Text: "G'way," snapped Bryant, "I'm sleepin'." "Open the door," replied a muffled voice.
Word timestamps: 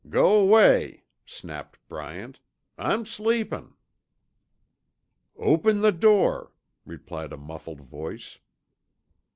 "G'way," 0.09 1.03
snapped 1.27 1.77
Bryant, 1.87 2.39
"I'm 2.75 3.05
sleepin'." 3.05 3.75
"Open 5.35 5.81
the 5.81 5.91
door," 5.91 6.53
replied 6.87 7.31
a 7.31 7.37
muffled 7.37 7.81
voice. 7.81 8.39